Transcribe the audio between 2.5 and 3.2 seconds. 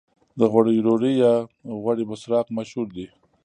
مشهور دي.